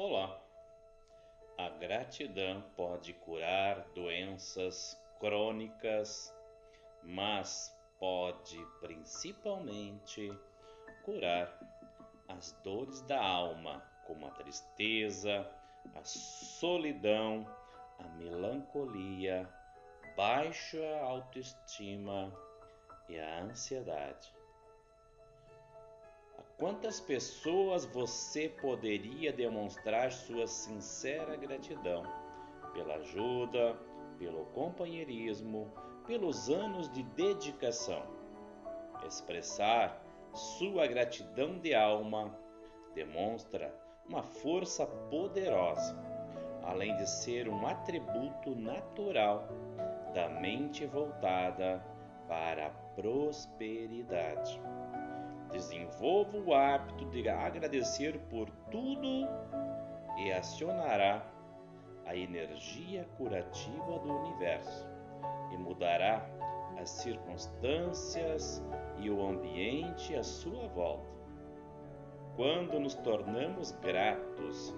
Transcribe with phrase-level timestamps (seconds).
[0.00, 0.40] Olá!
[1.58, 6.32] A gratidão pode curar doenças crônicas,
[7.02, 10.30] mas pode principalmente
[11.04, 11.52] curar
[12.28, 15.44] as dores da alma, como a tristeza,
[15.92, 17.44] a solidão,
[17.98, 19.52] a melancolia,
[20.16, 22.32] baixa autoestima
[23.08, 24.32] e a ansiedade.
[26.58, 32.02] Quantas pessoas você poderia demonstrar sua sincera gratidão
[32.72, 33.76] pela ajuda,
[34.18, 35.70] pelo companheirismo,
[36.04, 38.02] pelos anos de dedicação?
[39.06, 40.02] Expressar
[40.32, 42.36] sua gratidão de alma
[42.92, 43.72] demonstra
[44.08, 45.96] uma força poderosa,
[46.64, 49.46] além de ser um atributo natural
[50.12, 51.80] da mente voltada
[52.26, 54.60] para a prosperidade.
[55.50, 59.26] Desenvolva o hábito de agradecer por tudo
[60.18, 61.26] e acionará
[62.04, 64.86] a energia curativa do universo
[65.52, 66.26] e mudará
[66.80, 68.62] as circunstâncias
[68.98, 71.18] e o ambiente à sua volta.
[72.36, 74.74] Quando nos tornamos gratos,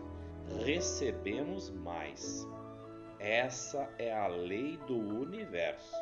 [0.64, 2.48] recebemos mais.
[3.18, 5.94] Essa é a lei do universo.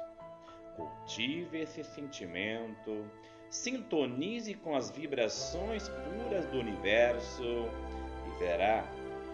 [0.76, 3.04] Cultive esse sentimento,
[3.50, 8.84] sintonize com as vibrações puras do universo e verá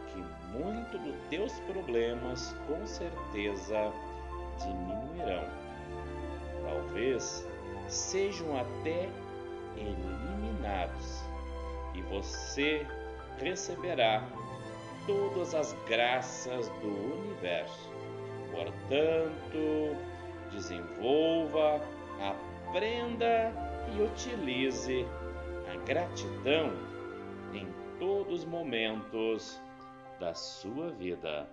[0.08, 3.92] que muito dos teus problemas com certeza
[4.58, 5.44] diminuirão.
[6.62, 7.46] Talvez
[7.88, 9.08] sejam até
[9.76, 11.24] eliminados
[11.94, 12.86] e você
[13.38, 14.26] receberá
[15.06, 17.90] todas as graças do universo.
[18.52, 19.96] Portanto,
[20.52, 21.80] desenvolva,
[22.20, 23.52] aprenda
[23.94, 25.06] e utilize
[25.72, 26.72] a gratidão
[27.52, 27.66] em
[27.98, 29.60] todos os momentos
[30.18, 31.48] da sua vida.